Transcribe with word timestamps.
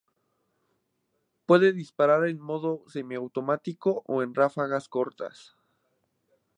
Puede 1.45 1.73
disparar 1.73 2.27
en 2.27 2.39
modo 2.41 2.83
semiautomático 2.87 4.01
o 4.07 4.25
ráfagas 4.33 4.89
cortas. 4.89 5.55